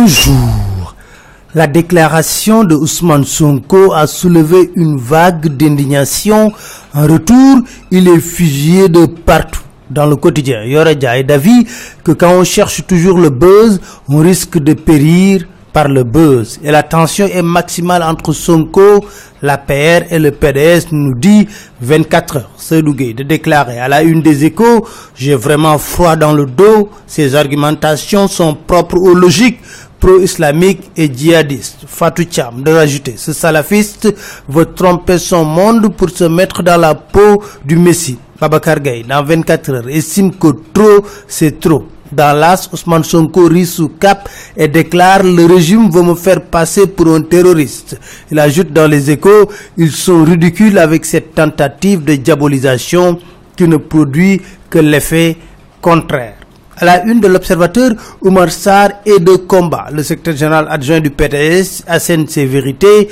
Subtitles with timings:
[0.00, 0.94] Bonjour.
[1.56, 6.52] La déclaration de Ousmane Sonko a soulevé une vague d'indignation.
[6.94, 10.62] En retour, il est fusillé de partout dans le quotidien.
[10.62, 11.66] Yoradja est d'avis
[12.04, 16.58] que quand on cherche toujours le buzz, on risque de périr par le buzz.
[16.62, 19.04] Et la tension est maximale entre Sonko,
[19.42, 21.46] la PR et le PDS, nous dit
[21.80, 22.50] 24 heures.
[22.56, 27.34] Seydou de déclarer à la une des échos, j'ai vraiment froid dans le dos, ces
[27.34, 29.60] argumentations sont propres aux logiques
[30.00, 31.84] pro-islamique et djihadiste.
[31.86, 34.14] Fatou Cham de rajouter, ce salafiste
[34.48, 38.18] veut tromper son monde pour se mettre dans la peau du Messie.
[38.40, 41.86] Babacar Gaye, dans 24 heures, estime que trop, c'est trop.
[42.10, 46.86] Dans l'as, Ousmane Sonko rit sous cap et déclare le régime veut me faire passer
[46.86, 47.98] pour un terroriste.
[48.30, 53.18] Il ajoute dans les échos, ils sont ridicules avec cette tentative de diabolisation
[53.56, 55.36] qui ne produit que l'effet
[55.82, 56.37] contraire.
[56.80, 57.90] À la une de l'observateur,
[58.22, 59.86] Oumar Sarr est de combat.
[59.92, 63.08] Le secrétaire général adjoint du PDS assène ses vérités,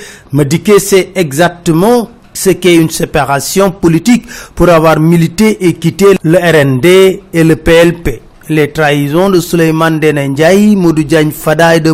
[0.65, 6.87] que c'est exactement ce qu'est une séparation politique pour avoir milité et quitté le RND
[7.33, 8.23] et le PLP.
[8.49, 11.91] Les trahisons de Suleiman Denendjaï, Modou Diagne Fada et de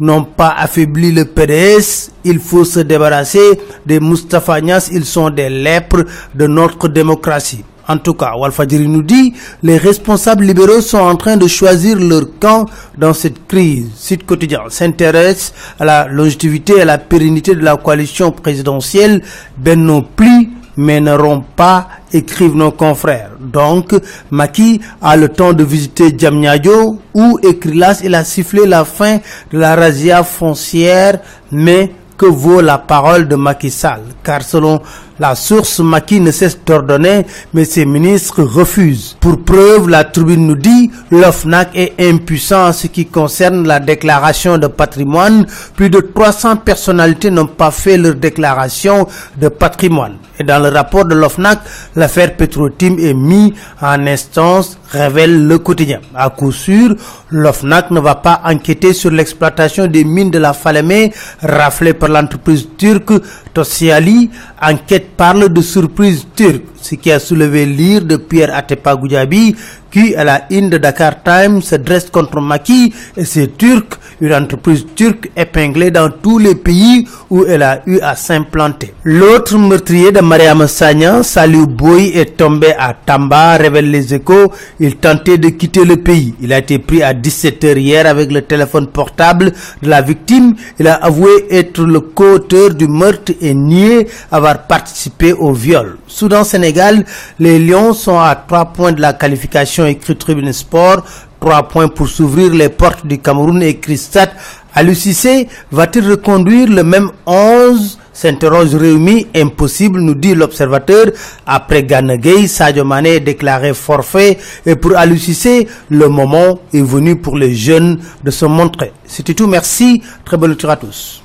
[0.00, 2.10] n'ont pas affaibli le PDS.
[2.24, 4.90] Il faut se débarrasser des Moustapha Nias.
[4.92, 6.04] Ils sont des lèpres
[6.34, 7.64] de notre démocratie.
[7.90, 12.22] En tout cas, Walfadjiri nous dit, les responsables libéraux sont en train de choisir leur
[12.38, 13.88] camp dans cette crise.
[13.96, 19.22] Site quotidien s'intéresse à la longévité et à la pérennité de la coalition présidentielle.
[19.58, 23.32] Ben non plus mais rompt pas, écrivent nos confrères.
[23.40, 23.92] Donc,
[24.30, 27.38] Maki a le temps de visiter Djamnyadjo, où,
[27.74, 29.18] là, il a sifflé la fin
[29.52, 31.18] de la razzia foncière,
[31.50, 34.02] mais que vaut la parole de Macky Sall?
[34.22, 34.82] Car selon
[35.20, 39.16] la source, Macky ne cesse d'ordonner, mais ses ministres refusent.
[39.20, 44.56] Pour preuve, la tribune nous dit, l'OFNAC est impuissant en ce qui concerne la déclaration
[44.56, 45.46] de patrimoine.
[45.76, 49.06] Plus de 300 personnalités n'ont pas fait leur déclaration
[49.38, 50.14] de patrimoine.
[50.38, 51.58] Et dans le rapport de l'OFNAC,
[51.96, 56.00] l'affaire Petrotim est mise en instance, révèle le quotidien.
[56.14, 56.94] À coup sûr,
[57.28, 62.66] l'OFNAC ne va pas enquêter sur l'exploitation des mines de la Falémé raflées par l'entreprise
[62.78, 63.12] turque
[63.52, 64.30] Tossiali.
[64.62, 69.54] Enquête parle de surprise turque, ce qui a soulevé l'ire de Pierre Atepa Goudiabi,
[69.90, 74.86] qui, à la une Dakar Times, se dresse contre Maki et ses Turcs, une entreprise
[74.94, 78.94] turque épinglée dans tous les pays où elle a eu à s'implanter.
[79.04, 84.52] L'autre meurtrier de Mariam Sagnan, Salou Boy, est tombé à Tamba, révèle les échos.
[84.78, 86.34] Il tentait de quitter le pays.
[86.40, 89.52] Il a été pris à 17h hier avec le téléphone portable
[89.82, 90.54] de la victime.
[90.78, 95.96] Il a avoué être le co-auteur du meurtre et nié avoir participé au viol.
[96.06, 97.04] Soudan-Sénégal,
[97.38, 101.04] les Lions sont à trois points de la qualification écrit Tribune Sport.
[101.40, 104.32] Trois points pour s'ouvrir les portes du Cameroun et Christat.
[104.74, 111.06] À va-t-il reconduire le même 11 s'interroge Réumi, impossible, nous dit l'observateur.
[111.46, 112.84] Après Ganegay, Sadio
[113.24, 114.38] déclaré forfait.
[114.66, 118.92] Et pour Alucissé, le moment est venu pour les jeunes de se montrer.
[119.06, 120.02] C'était tout, merci.
[120.24, 121.22] Très bonne lecture à tous.